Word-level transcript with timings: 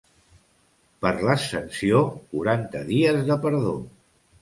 Per 1.03 1.11
l'Ascensió, 1.27 2.01
quaranta 2.35 2.85
dies 2.91 3.25
de 3.33 3.43
perdó. 3.49 3.81